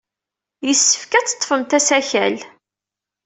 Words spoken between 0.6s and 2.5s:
Yessefk ad teḍḍfemt asakal.